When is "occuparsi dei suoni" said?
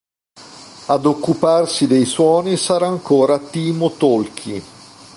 1.05-2.57